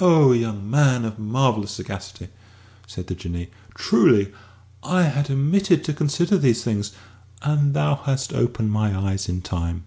"O 0.00 0.30
young 0.30 0.70
man 0.70 1.04
of 1.04 1.18
marvellous 1.18 1.72
sagacity!" 1.72 2.28
said 2.86 3.08
the 3.08 3.16
Jinnee; 3.16 3.50
"truly 3.74 4.32
I 4.84 5.02
had 5.02 5.28
omitted 5.28 5.82
to 5.82 5.92
consider 5.92 6.38
these 6.38 6.62
things, 6.62 6.92
and 7.42 7.74
thou 7.74 7.96
hast 7.96 8.32
opened 8.32 8.70
my 8.70 8.96
eyes 8.96 9.28
in 9.28 9.40
time. 9.42 9.86